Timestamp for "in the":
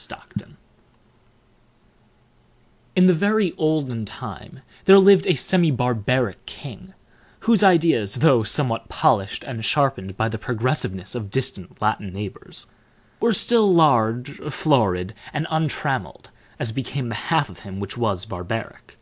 2.94-3.12